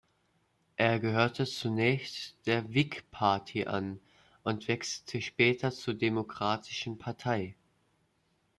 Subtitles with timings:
[0.77, 3.99] Er gehörte zunächst der Whig Party an
[4.41, 7.55] und wechselte später zur Demokratischen Partei.